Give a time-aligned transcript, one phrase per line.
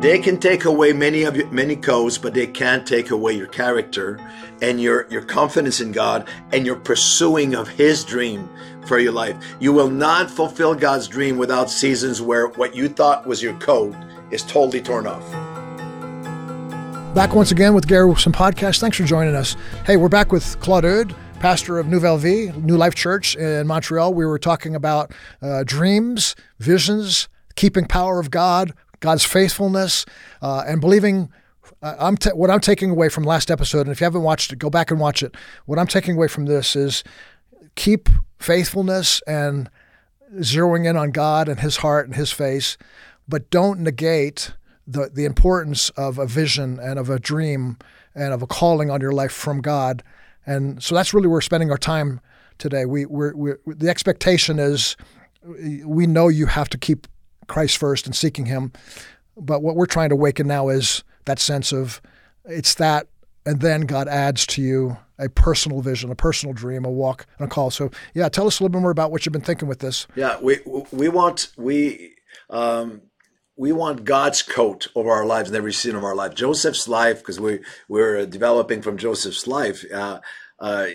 [0.00, 3.46] They can take away many of your, many codes, but they can't take away your
[3.46, 4.20] character
[4.60, 8.46] and your, your confidence in God and your pursuing of His dream
[8.86, 9.36] for your life.
[9.58, 13.96] You will not fulfill God's dream without seasons where what you thought was your code
[14.30, 15.24] is totally torn off.
[17.14, 18.80] Back once again with Gary Wilkerson Podcast.
[18.80, 19.56] Thanks for joining us.
[19.86, 24.12] Hey, we're back with Claude Houde, pastor of Nouvelle Vie, New Life Church in Montreal.
[24.12, 30.04] We were talking about uh, dreams, visions, keeping power of God, God's faithfulness,
[30.42, 31.30] uh, and believing.
[31.82, 34.52] Uh, I'm t- what I'm taking away from last episode, and if you haven't watched
[34.52, 35.34] it, go back and watch it.
[35.66, 37.02] What I'm taking away from this is
[37.74, 39.68] keep faithfulness and
[40.36, 42.76] zeroing in on God and His heart and His face,
[43.28, 44.52] but don't negate
[44.86, 47.78] the the importance of a vision and of a dream
[48.14, 50.02] and of a calling on your life from God.
[50.46, 52.20] And so that's really where we're spending our time
[52.58, 52.84] today.
[52.86, 54.96] We we're the expectation is
[55.84, 57.06] we know you have to keep
[57.46, 58.72] Christ first and seeking Him,
[59.36, 62.00] but what we're trying to awaken now is that sense of
[62.44, 63.08] it's that,
[63.44, 67.46] and then God adds to you a personal vision, a personal dream, a walk, and
[67.46, 67.70] a call.
[67.70, 70.06] So yeah, tell us a little bit more about what you've been thinking with this.
[70.14, 70.60] Yeah, we
[70.92, 72.14] we want we.
[72.48, 73.02] Um,
[73.58, 76.34] we want God's coat over our lives in every season of our life.
[76.34, 79.82] Joseph's life, because we we're developing from Joseph's life.
[79.90, 80.20] Uh,
[80.60, 80.88] uh,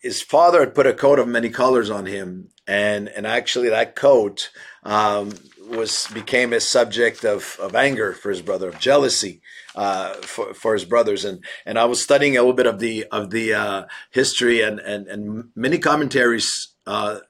[0.00, 3.96] his father had put a coat of many colors on him, and and actually that
[3.96, 4.50] coat
[4.82, 5.34] um,
[5.68, 9.40] was became a subject of, of anger for his brother, of jealousy
[9.74, 11.24] uh, for, for his brothers.
[11.24, 14.78] And and I was studying a little bit of the of the uh, history and
[14.80, 16.68] and and many commentaries.
[16.86, 17.20] Uh,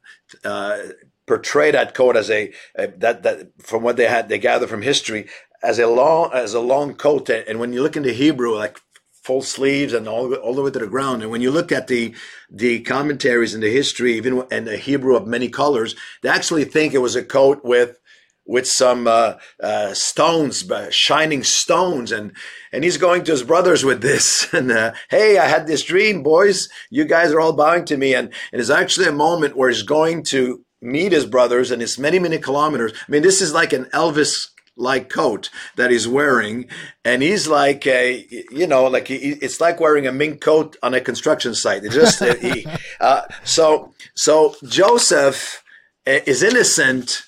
[0.45, 0.78] uh
[1.27, 4.83] portray that coat as a, a, that that from what they had they gather from
[4.83, 5.27] history
[5.62, 8.81] as a long as a long coat and when you look into Hebrew like
[9.12, 11.89] full sleeves and all all the way to the ground and when you look at
[11.89, 12.15] the
[12.48, 16.95] the commentaries and the history even and the Hebrew of many colors they actually think
[16.95, 17.98] it was a coat with
[18.47, 22.33] with some uh, uh, stones, uh, shining stones, and
[22.73, 24.47] and he's going to his brothers with this.
[24.57, 26.69] And uh, hey, I had this dream, boys.
[26.91, 29.83] You guys are all bowing to me, and it is actually a moment where he's
[29.83, 32.93] going to meet his brothers, and it's many many kilometers.
[32.93, 36.69] I mean, this is like an Elvis like coat that he's wearing
[37.03, 40.93] and he's like a you know like he, it's like wearing a mink coat on
[40.93, 42.67] a construction site it just he,
[43.01, 45.65] uh, so so joseph
[46.06, 47.23] uh, is innocent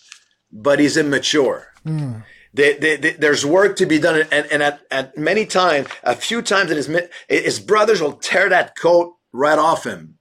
[0.52, 1.72] but he's immature.
[1.86, 2.24] Mm.
[2.54, 6.14] They, they, they, there's work to be done, and, and at, at many times, a
[6.14, 6.90] few times, his,
[7.28, 10.18] his brothers will tear that coat right off him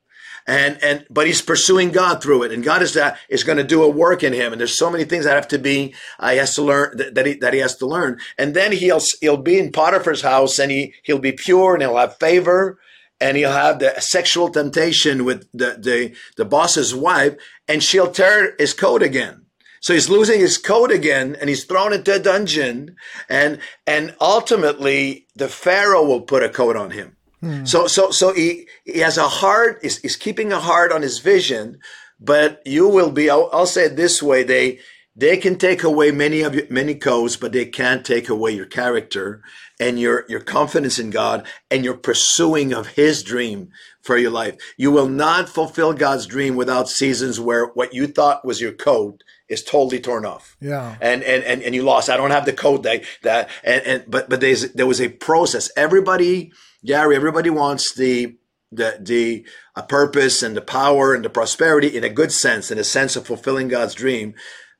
[0.48, 3.64] and and but he's pursuing God through it, and God is that is going to
[3.64, 4.54] do a work in him.
[4.54, 7.16] And there's so many things that have to be uh, he has to learn that,
[7.16, 10.58] that he that he has to learn, and then he'll he'll be in Potiphar's house,
[10.58, 12.80] and he he'll be pure, and he'll have favor,
[13.20, 17.36] and he'll have the sexual temptation with the the the boss's wife,
[17.68, 19.47] and she'll tear his coat again.
[19.82, 22.96] So he's losing his coat again and he's thrown into a dungeon
[23.30, 27.16] and, and ultimately the Pharaoh will put a coat on him.
[27.42, 27.66] Hmm.
[27.66, 31.20] So, so, so he, he has a heart, is he's keeping a heart on his
[31.20, 31.80] vision,
[32.20, 34.44] but you will be, I'll, I'll say it this way.
[34.44, 34.80] They,
[35.16, 38.66] they can take away many of your, many codes, but they can't take away your
[38.66, 39.42] character
[39.80, 43.70] and your, your confidence in God and your pursuing of his dream
[44.08, 44.56] for your life.
[44.78, 49.24] You will not fulfill God's dream without seasons where what you thought was your code
[49.50, 50.58] is totally torn off.
[50.60, 50.96] Yeah.
[51.00, 52.10] And and and, and you lost.
[52.10, 55.10] I don't have the code that that and, and but but there's there was a
[55.10, 55.70] process.
[55.78, 56.52] Everybody,
[56.84, 58.38] Gary, everybody wants the
[58.72, 59.46] the the
[59.76, 63.16] a purpose and the power and the prosperity in a good sense, in a sense
[63.16, 64.34] of fulfilling God's dream,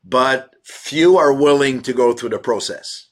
[0.04, 3.08] but few are willing to go through the process.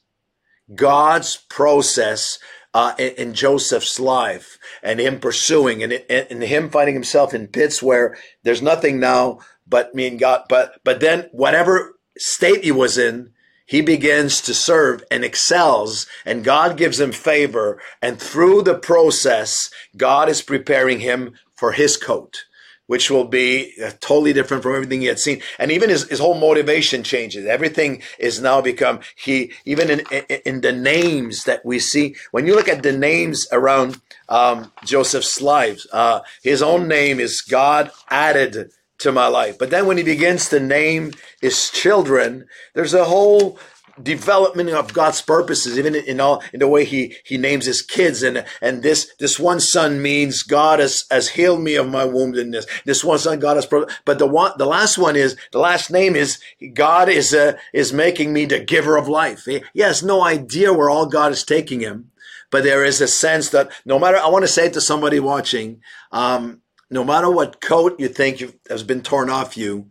[0.74, 2.38] God's process
[2.76, 7.82] uh, in, in, Joseph's life and him pursuing and, and him finding himself in pits
[7.82, 10.42] where there's nothing now but me and God.
[10.50, 13.30] But but then whatever state he was in,
[13.64, 17.80] he begins to serve and excels, and God gives him favor.
[18.02, 22.44] And through the process, God is preparing him for his coat
[22.86, 25.40] which will be uh, totally different from everything he had seen.
[25.58, 27.46] And even his, his whole motivation changes.
[27.46, 32.46] Everything is now become, he, even in, in, in the names that we see, when
[32.46, 37.90] you look at the names around um, Joseph's lives, uh, his own name is God
[38.10, 39.58] added to my life.
[39.58, 43.58] But then when he begins to name his children, there's a whole
[44.02, 48.22] development of God's purposes, even in all in the way he he names his kids.
[48.22, 52.66] And and this this one son means God has has healed me of my woundedness.
[52.84, 56.16] This one son God has but the one the last one is the last name
[56.16, 56.38] is
[56.74, 59.44] God is uh, is making me the giver of life.
[59.44, 62.10] He, he has no idea where all God is taking him.
[62.50, 65.80] But there is a sense that no matter, I want to say to somebody watching,
[66.12, 69.88] um, no matter what coat you think has been torn off you,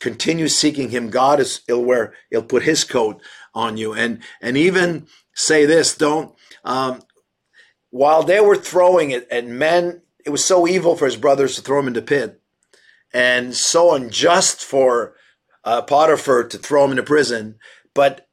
[0.00, 1.10] continue seeking him.
[1.10, 3.20] God is, he'll wear, he'll put his coat
[3.58, 3.92] on you.
[3.92, 6.34] And, and even say this: don't.
[6.64, 7.02] Um,
[7.90, 11.62] while they were throwing it, and men, it was so evil for his brothers to
[11.62, 12.40] throw him into pit,
[13.12, 15.14] and so unjust for
[15.64, 17.56] uh, Potiphar to throw him into prison.
[17.94, 18.28] But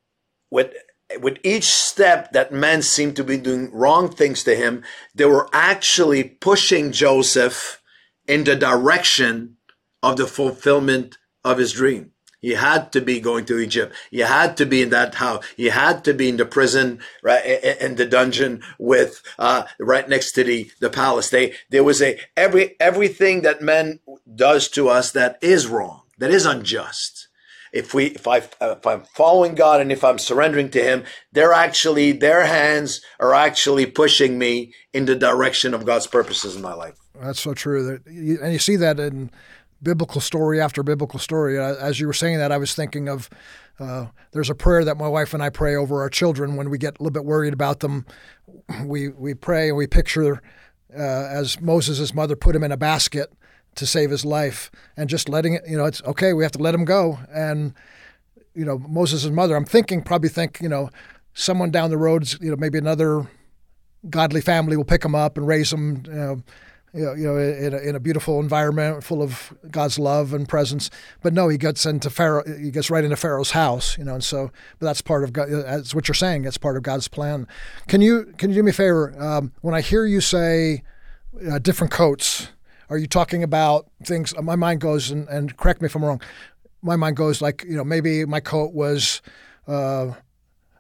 [0.51, 0.73] with
[1.21, 4.83] with each step that men seemed to be doing wrong things to him,
[5.13, 7.81] they were actually pushing Joseph
[8.27, 9.57] in the direction
[10.01, 12.11] of the fulfillment of his dream.
[12.45, 13.95] He had to be going to Egypt.
[14.11, 15.43] He had to be in that house.
[15.57, 17.43] He had to be in the prison, right,
[17.81, 21.31] in the dungeon with, uh, right next to the, the palace.
[21.31, 23.99] They, there was a, every, everything that man
[24.35, 27.29] does to us that is wrong, that is unjust.
[27.73, 31.51] If we, if I, if I'm following God and if I'm surrendering to Him, they're
[31.51, 36.75] actually, their hands are actually pushing me in the direction of God's purposes in my
[36.75, 36.93] life.
[37.19, 37.99] That's so true.
[38.05, 39.31] And you see that in,
[39.85, 41.57] biblical story after biblical story.
[41.57, 43.29] Uh, as you were saying that, I was thinking of
[43.79, 46.77] uh, there's a prayer that my wife and I pray over our children when we
[46.77, 48.05] get a little bit worried about them.
[48.83, 50.41] We we pray and we picture
[50.93, 53.31] uh, as Moses' mother put him in a basket
[53.75, 55.63] to save his life, and just letting it.
[55.67, 56.33] You know, it's okay.
[56.33, 57.19] We have to let him go.
[57.29, 57.73] And
[58.55, 59.55] you know, Moses' mother.
[59.55, 60.89] I'm thinking probably think you know
[61.33, 62.33] someone down the road.
[62.41, 63.27] You know, maybe another
[64.09, 66.03] godly family will pick him up and raise him.
[66.05, 66.43] You know,
[66.95, 70.47] you know, you know in, a, in a beautiful environment full of God's love and
[70.47, 70.89] presence.
[71.21, 72.43] But no, he gets into Pharaoh.
[72.45, 73.97] He gets right into Pharaoh's house.
[73.97, 75.33] You know, and so but that's part of.
[75.33, 76.45] That's what you're saying.
[76.45, 77.47] It's part of God's plan.
[77.87, 79.13] Can you can you do me a favor?
[79.21, 80.83] Um, when I hear you say
[81.49, 82.47] uh, different coats,
[82.89, 84.33] are you talking about things?
[84.41, 86.21] My mind goes and, and correct me if I'm wrong.
[86.81, 89.21] My mind goes like you know maybe my coat was
[89.67, 90.13] uh,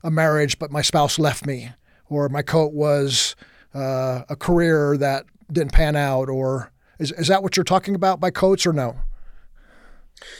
[0.01, 1.71] a marriage, but my spouse left me,
[2.07, 3.35] or my coat was
[3.73, 8.19] uh, a career that didn't pan out, or is is that what you're talking about
[8.19, 8.95] by coats or no?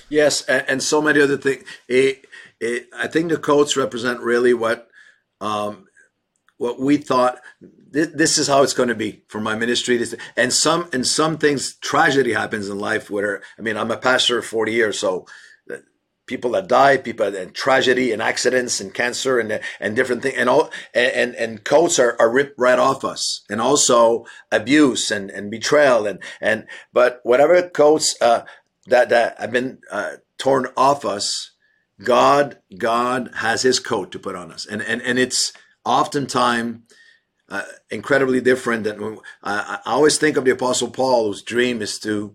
[0.10, 1.64] Yes, and, so many other things.
[1.88, 2.26] It,
[2.60, 4.88] it, I think the coats represent really what
[5.42, 5.88] um,
[6.58, 7.40] what we thought.
[7.92, 9.96] This, is how it's going to be for my ministry.
[9.98, 13.10] This, and some and some things tragedy happens in life.
[13.10, 15.26] Where I mean, I'm a pastor for 40 years, so
[16.26, 20.50] people that die, people and tragedy and accidents and cancer and and different things and
[20.50, 25.52] all and and coats are, are ripped right off us and also abuse and, and
[25.52, 28.44] betrayal and and but whatever coats uh,
[28.88, 31.52] that that have been uh, torn off us,
[32.04, 36.80] God God has His coat to put on us and and and it's oftentimes.
[37.48, 37.62] Uh,
[37.92, 42.34] incredibly different than I, I always think of the apostle Paul whose dream is to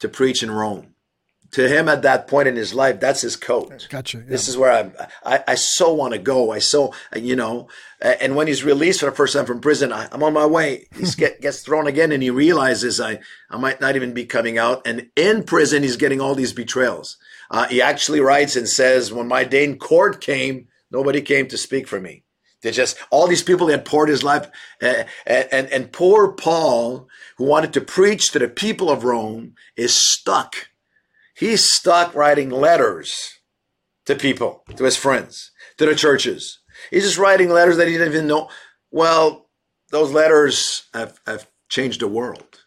[0.00, 0.94] to preach in Rome
[1.52, 3.86] to him at that point in his life, that's his coat.
[3.88, 4.18] Gotcha.
[4.18, 4.24] Yeah.
[4.26, 4.92] This is where I'm,
[5.24, 6.50] I, I so want to go.
[6.50, 7.68] I so, you know,
[8.00, 10.86] and when he's released for the first time from prison, I, am on my way.
[10.94, 14.58] He get, gets thrown again and he realizes I, I might not even be coming
[14.58, 14.86] out.
[14.86, 17.16] And in prison, he's getting all these betrayals.
[17.50, 21.56] Uh, he actually writes and says, when my day in court came, nobody came to
[21.56, 22.24] speak for me.
[22.60, 24.50] They just, all these people that poured his life
[24.82, 29.94] uh, and, and poor Paul, who wanted to preach to the people of Rome, is
[29.94, 30.68] stuck
[31.38, 33.38] He's stuck writing letters
[34.06, 36.58] to people, to his friends, to the churches.
[36.90, 38.48] He's just writing letters that he didn't even know.
[38.90, 39.48] Well,
[39.90, 42.64] those letters have, have changed the world.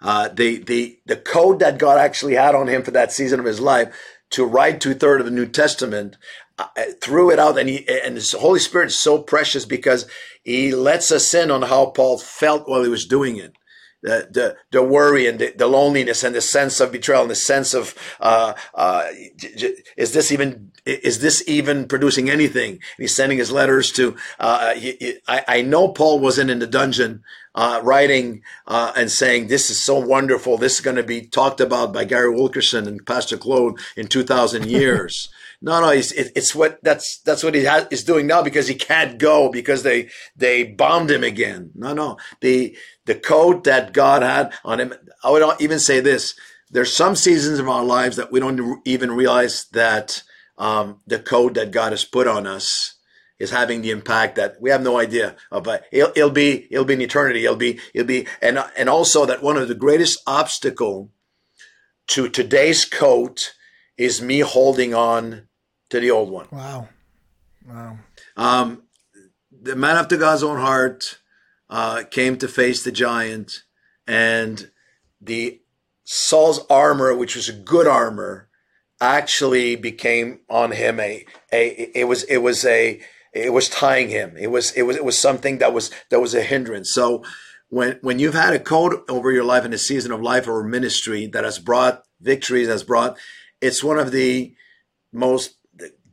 [0.00, 3.46] Uh, the, the, the code that God actually had on him for that season of
[3.46, 3.94] his life
[4.30, 6.16] to write two thirds of the New Testament
[6.58, 6.66] uh,
[7.00, 10.06] threw it out and he, and the Holy Spirit is so precious because
[10.42, 13.54] he lets us in on how Paul felt while he was doing it
[14.04, 17.34] the, the, the worry and the, the, loneliness and the sense of betrayal and the
[17.34, 19.06] sense of, uh, uh,
[19.96, 22.72] is this even, is this even producing anything?
[22.72, 26.58] And he's sending his letters to, uh, he, he, I, I know Paul wasn't in
[26.58, 30.58] the dungeon, uh, writing, uh, and saying, this is so wonderful.
[30.58, 34.66] This is going to be talked about by Gary Wilkerson and Pastor Claude in 2000
[34.66, 35.30] years.
[35.64, 38.74] No, no, it's, it's what that's that's what he has, is doing now because he
[38.74, 41.70] can't go because they they bombed him again.
[41.74, 44.94] No, no, the the coat that God had on him.
[45.22, 46.34] I would even say this:
[46.70, 50.22] there's some seasons of our lives that we don't even realize that
[50.58, 52.94] um, the code that God has put on us
[53.38, 55.64] is having the impact that we have no idea of.
[55.64, 57.44] But it'll, it'll be it'll be in eternity.
[57.44, 61.10] It'll be it'll be and and also that one of the greatest obstacle
[62.08, 63.54] to today's coat
[63.96, 65.48] is me holding on
[65.90, 66.48] to the old one.
[66.50, 66.88] Wow.
[67.66, 67.98] Wow.
[68.36, 68.82] Um,
[69.50, 71.18] the man after God's own heart
[71.74, 73.64] uh, came to face the giant,
[74.06, 74.70] and
[75.20, 75.60] the
[76.04, 78.48] Saul's armor, which was a good armor,
[79.00, 83.00] actually became on him a a it was it was a
[83.32, 84.36] it was tying him.
[84.38, 86.94] It was it was it was something that was that was a hindrance.
[86.94, 87.24] So
[87.70, 90.62] when when you've had a code over your life in a season of life or
[90.62, 93.18] ministry that has brought victories, has brought,
[93.60, 94.54] it's one of the
[95.12, 95.56] most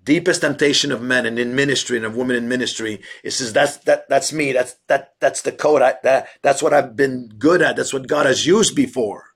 [0.03, 3.01] deepest temptation of men and in ministry and of women in ministry.
[3.23, 4.51] It says that's that that's me.
[4.51, 5.81] That's that that's the code.
[5.81, 7.75] I, that that's what I've been good at.
[7.75, 9.31] That's what God has used before.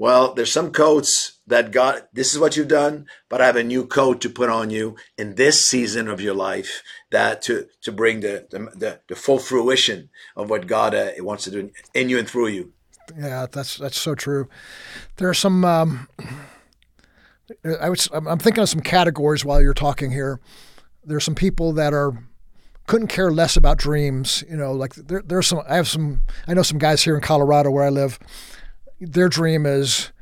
[0.00, 3.62] Well, there's some coats that God, this is what you've done, but I have a
[3.62, 7.92] new coat to put on you in this season of your life that to, to
[7.92, 12.18] bring the, the, the full fruition of what God uh, wants to do in you
[12.18, 12.72] and through you.
[13.14, 14.48] Yeah, that's, that's so true.
[15.16, 16.08] There are some, um,
[17.80, 20.40] I was, I'm thinking of some categories while you're talking here.
[21.04, 22.12] There's some people that are
[22.86, 24.44] couldn't care less about dreams.
[24.48, 25.62] You know, like there, there's some.
[25.68, 26.22] I have some.
[26.46, 28.18] I know some guys here in Colorado where I live
[29.00, 30.12] their dream is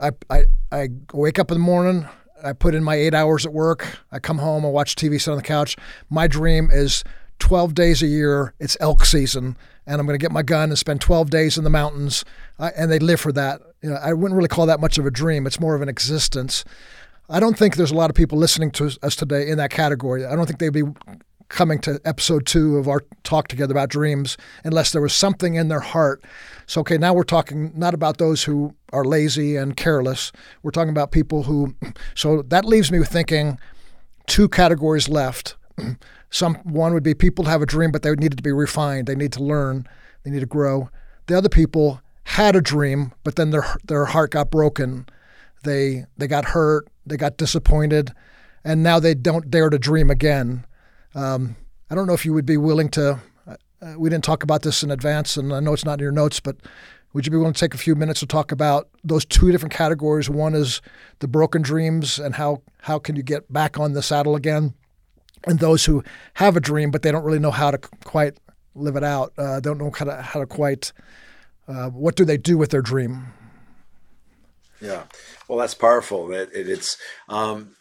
[0.00, 2.06] I, I, I wake up in the morning,
[2.42, 5.30] I put in my eight hours at work, I come home, I watch TV, sit
[5.30, 5.76] on the couch.
[6.08, 7.02] My dream is
[7.40, 9.56] 12 days a year, it's elk season,
[9.86, 12.24] and I'm going to get my gun and spend 12 days in the mountains.
[12.58, 13.60] I, and they live for that.
[13.82, 15.88] You know, I wouldn't really call that much of a dream, it's more of an
[15.88, 16.64] existence.
[17.30, 20.24] I don't think there's a lot of people listening to us today in that category.
[20.24, 20.84] I don't think they'd be
[21.48, 25.68] coming to episode two of our talk together about dreams unless there was something in
[25.68, 26.22] their heart.
[26.66, 30.32] So, okay, now we're talking not about those who are lazy and careless.
[30.62, 31.74] We're talking about people who,
[32.14, 33.58] so that leaves me thinking
[34.26, 35.56] two categories left.
[36.30, 39.06] Some one would be people have a dream, but they needed to be refined.
[39.06, 39.86] They need to learn.
[40.24, 40.90] They need to grow.
[41.26, 45.06] The other people had a dream, but then their their heart got broken.
[45.64, 46.86] They they got hurt.
[47.06, 48.12] They got disappointed,
[48.62, 50.66] and now they don't dare to dream again.
[51.14, 51.56] Um,
[51.90, 53.18] I don't know if you would be willing to.
[53.46, 56.12] Uh, we didn't talk about this in advance, and I know it's not in your
[56.12, 56.56] notes, but
[57.14, 59.72] would you be willing to take a few minutes to talk about those two different
[59.72, 60.28] categories?
[60.28, 60.82] One is
[61.20, 64.74] the broken dreams and how how can you get back on the saddle again,
[65.46, 66.04] and those who
[66.34, 68.38] have a dream but they don't really know how to quite
[68.74, 69.32] live it out.
[69.38, 70.92] Uh, don't know how to how to quite.
[71.68, 73.26] Uh, what do they do with their dream?
[74.80, 75.04] Yeah,
[75.46, 76.32] well, that's powerful.
[76.32, 76.96] It, it, it's.
[77.28, 77.76] Um,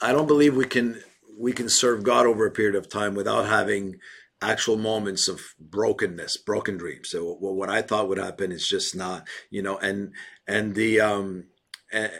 [0.00, 1.02] I don't believe we can
[1.38, 3.96] we can serve God over a period of time without having
[4.42, 7.10] actual moments of brokenness, broken dreams.
[7.10, 10.12] So what I thought would happen is just not, you know, and
[10.46, 11.46] and the um
[11.92, 12.12] and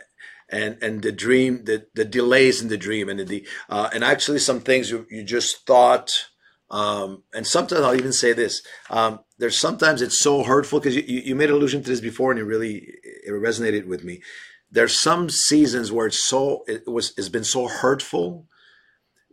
[0.48, 4.38] and, and the dream, the the delays in the dream, and the uh, and actually
[4.38, 6.28] some things you, you just thought.
[6.68, 8.62] Um, and sometimes I'll even say this.
[8.90, 12.40] Um, there's sometimes it's so hurtful because you, you made allusion to this before and
[12.40, 14.22] it really it resonated with me.
[14.70, 18.46] There's some seasons where it's so it was it's been so hurtful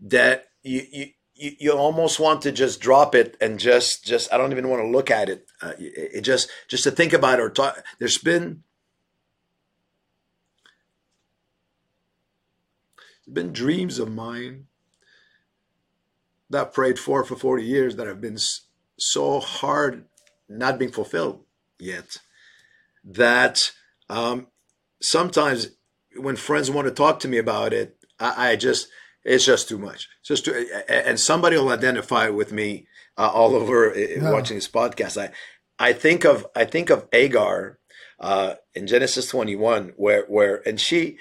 [0.01, 4.51] that you, you you, almost want to just drop it and just just I don't
[4.51, 5.47] even want to look at it.
[5.61, 7.83] Uh, it, it just just to think about it or talk.
[7.99, 8.63] There's been
[13.31, 14.67] been dreams of mine
[16.49, 18.37] that prayed for for 40 years that have been
[18.97, 20.05] so hard
[20.49, 21.43] not being fulfilled
[21.79, 22.17] yet
[23.03, 23.71] that
[24.09, 24.47] um,
[25.01, 25.69] sometimes
[26.15, 28.87] when friends want to talk to me about it, I, I just
[29.23, 30.07] it's just too much.
[30.19, 34.31] It's just too, and somebody will identify with me uh, all over yeah.
[34.31, 35.21] watching this podcast.
[35.21, 35.31] I
[35.79, 37.79] I think of I think of Agar
[38.19, 41.17] uh, in Genesis 21 where where and she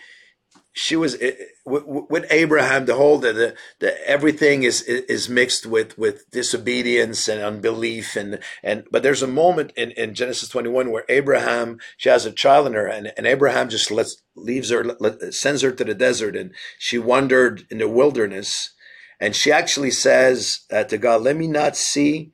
[0.73, 1.17] she was
[1.65, 2.87] with Abraham.
[2.87, 8.39] The whole the, the, the everything is is mixed with with disobedience and unbelief and
[8.63, 12.67] and but there's a moment in, in Genesis 21 where Abraham she has a child
[12.67, 16.37] in her and, and Abraham just lets leaves her let, sends her to the desert
[16.37, 18.73] and she wandered in the wilderness
[19.21, 22.33] and she actually says uh, to God, "Let me not see."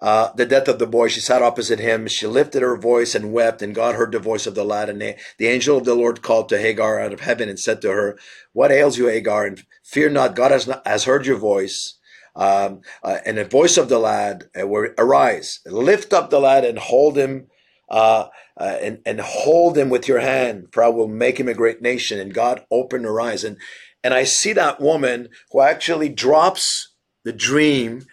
[0.00, 1.08] Uh, the death of the boy.
[1.08, 2.06] She sat opposite him.
[2.06, 4.88] She lifted her voice and wept, and God heard the voice of the lad.
[4.88, 7.90] And the, angel of the Lord called to Hagar out of heaven and said to
[7.90, 8.18] her,
[8.52, 9.46] What ails you, Hagar?
[9.46, 11.98] And fear not, God has, not, has heard your voice.
[12.34, 16.78] Um, uh, and the voice of the lad, uh, arise, lift up the lad and
[16.78, 17.48] hold him.
[17.88, 21.54] Uh, uh, and and hold him with your hand, for I will make him a
[21.54, 22.20] great nation.
[22.20, 23.56] And God opened her eyes, and
[24.04, 26.92] and I see that woman who actually drops
[27.24, 28.04] the dream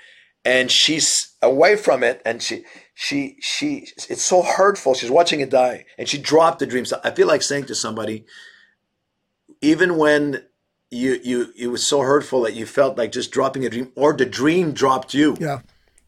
[0.47, 2.63] and she's away from it and she
[2.95, 4.93] she she it's so hurtful.
[4.93, 6.85] She's watching it die and she dropped the dream.
[6.85, 8.25] So i feel like saying to somebody
[9.61, 10.43] even when
[10.89, 14.13] you you it was so hurtful that you felt like just dropping a dream or
[14.13, 15.35] the dream dropped you.
[15.37, 15.59] Yeah.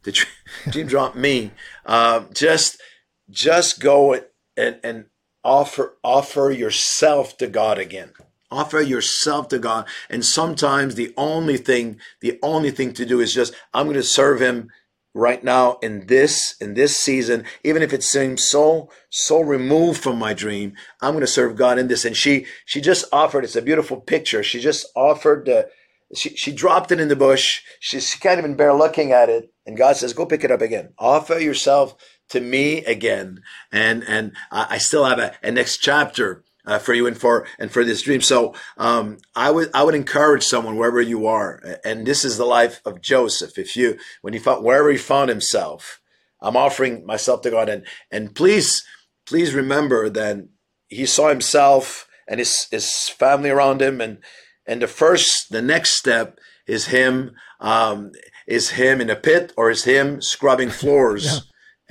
[0.03, 0.33] The dream,
[0.69, 1.51] dream dropped me.
[1.85, 2.81] Uh, just
[3.29, 4.13] just go
[4.55, 5.05] and and
[5.43, 8.13] offer offer yourself to god again
[8.51, 9.87] Offer yourself to God.
[10.09, 14.03] And sometimes the only thing, the only thing to do is just, I'm going to
[14.03, 14.69] serve him
[15.13, 20.17] right now in this, in this season, even if it seems so, so removed from
[20.17, 22.05] my dream, I'm going to serve God in this.
[22.05, 24.43] And she, she just offered, it's a beautiful picture.
[24.43, 25.69] She just offered the,
[26.15, 27.61] she, she dropped it in the bush.
[27.79, 29.51] She, she can't even bear looking at it.
[29.65, 30.93] And God says, go pick it up again.
[30.97, 31.95] Offer yourself
[32.29, 33.41] to me again.
[33.71, 37.71] And, and I still have a, a next chapter uh, for you and for and
[37.71, 38.21] for this dream.
[38.21, 42.45] So um, I would I would encourage someone wherever you are, and this is the
[42.45, 43.57] life of Joseph.
[43.57, 45.99] If you when he found wherever he found himself,
[46.39, 48.83] I'm offering myself to God, and and please
[49.25, 50.47] please remember that
[50.87, 54.19] he saw himself and his his family around him, and
[54.67, 58.11] and the first the next step is him um,
[58.45, 61.39] is him in a pit or is him scrubbing floors yeah.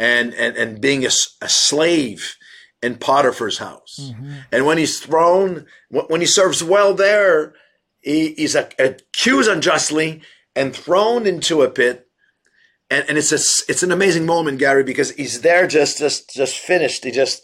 [0.07, 1.11] and, and and being a,
[1.43, 2.38] a slave
[2.83, 3.99] in Potiphar's house.
[4.01, 4.33] Mm-hmm.
[4.53, 7.55] And when he's thrown, when he serves well there,
[8.01, 10.23] he, he's accused unjustly
[10.55, 12.09] and thrown into a pit.
[12.91, 16.57] And, and it's a, it's an amazing moment, Gary, because he's there just just just
[16.57, 17.05] finished.
[17.05, 17.43] He just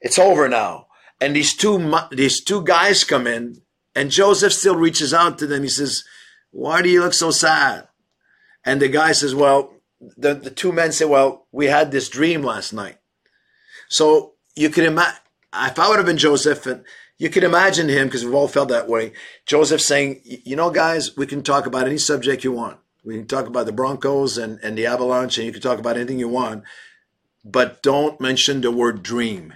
[0.00, 0.86] it's over now.
[1.20, 3.60] And these two these two guys come in,
[3.94, 5.62] and Joseph still reaches out to them.
[5.62, 6.02] He says,
[6.50, 7.88] "Why do you look so sad?"
[8.64, 9.72] And the guy says, "Well."
[10.18, 12.98] The, the two men say, "Well, we had this dream last night."
[13.88, 15.20] So you could imagine
[15.54, 16.84] if I would have been Joseph, and
[17.18, 19.12] you could imagine him because we've all felt that way.
[19.46, 22.78] Joseph saying, "You know, guys, we can talk about any subject you want.
[23.04, 25.96] We can talk about the Broncos and and the Avalanche, and you can talk about
[25.96, 26.64] anything you want,
[27.44, 29.54] but don't mention the word dream.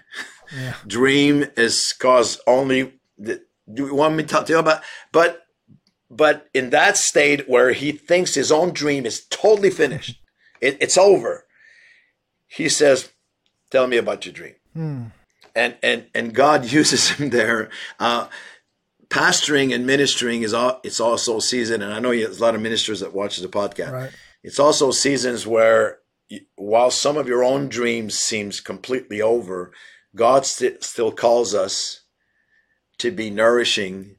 [0.55, 0.75] Yeah.
[0.87, 3.01] dream is cause only.
[3.19, 3.43] The,
[3.73, 4.83] do you want me to tell you about?
[5.13, 5.43] But
[6.11, 10.21] but in that state where he thinks his own dream is totally finished,
[10.61, 11.47] it, it's over.
[12.47, 13.11] He says,
[13.71, 15.05] "Tell me about your dream." Hmm.
[15.55, 17.71] And and and God uses him there.
[17.99, 18.29] Uh,
[19.11, 22.55] pastoring and ministering is all, it's also a season, and I know there's a lot
[22.55, 23.93] of ministers that watch the podcast.
[23.93, 24.11] Right.
[24.43, 25.99] It's also seasons where,
[26.57, 29.73] while some of your own dreams seems completely over,
[30.15, 32.05] God st- still calls us
[32.99, 34.17] to be nourishing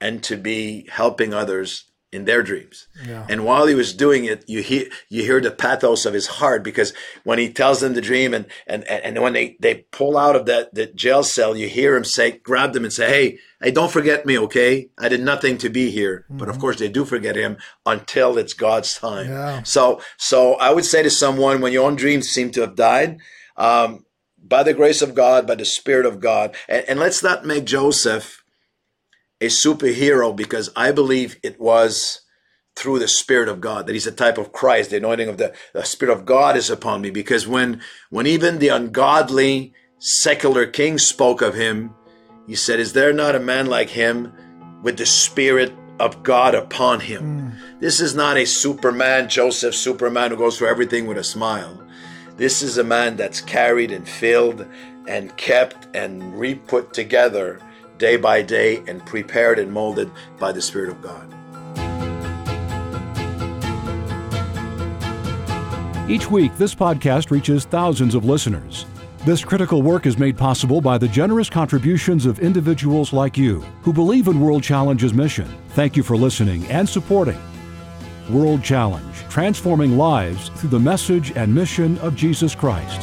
[0.00, 2.86] and to be helping others in their dreams.
[3.04, 3.26] Yeah.
[3.28, 6.62] And while he was doing it, you hear you hear the pathos of his heart
[6.62, 6.92] because
[7.24, 10.46] when he tells them the dream and and and when they they pull out of
[10.46, 13.90] that the jail cell, you hear him say, grab them and say, "Hey, hey, don't
[13.90, 14.90] forget me, okay?
[14.96, 16.38] I did nothing to be here." Mm-hmm.
[16.38, 16.60] But of mm-hmm.
[16.60, 19.28] course, they do forget him until it's God's time.
[19.28, 19.62] Yeah.
[19.64, 23.18] So so I would say to someone when your own dreams seem to have died.
[23.56, 24.06] Um,
[24.46, 27.64] by the grace of God, by the Spirit of God, and, and let's not make
[27.64, 28.43] Joseph
[29.44, 32.20] a superhero because I believe it was
[32.76, 34.90] through the Spirit of God that He's a type of Christ.
[34.90, 37.80] The anointing of the, the Spirit of God is upon me because when
[38.10, 41.94] when even the ungodly secular king spoke of him,
[42.46, 44.32] he said, "Is there not a man like him
[44.82, 47.80] with the Spirit of God upon him?" Mm.
[47.80, 51.80] This is not a Superman, Joseph Superman who goes through everything with a smile.
[52.36, 54.66] This is a man that's carried and filled
[55.06, 57.60] and kept and re-put together
[57.98, 61.30] day by day and prepared and molded by the Spirit of God.
[66.08, 68.84] Each week, this podcast reaches thousands of listeners.
[69.24, 73.90] This critical work is made possible by the generous contributions of individuals like you who
[73.90, 75.48] believe in World Challenge's mission.
[75.70, 77.40] Thank you for listening and supporting
[78.28, 83.00] World Challenge, transforming lives through the message and mission of Jesus Christ.